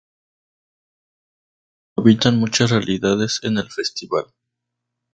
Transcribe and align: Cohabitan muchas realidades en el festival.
Cohabitan 1.93 2.39
muchas 2.39 2.71
realidades 2.71 3.39
en 3.43 3.59
el 3.59 3.69
festival. 3.71 4.33